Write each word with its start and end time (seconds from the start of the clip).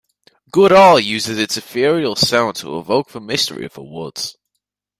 Goodall 0.51 0.99
uses 0.99 1.37
its 1.37 1.57
ethereal 1.57 2.15
sounds 2.15 2.61
to 2.61 2.79
evoke 2.79 3.11
the 3.11 3.21
mystery 3.21 3.65
of 3.67 3.73
the 3.73 3.83
woods. 3.83 4.35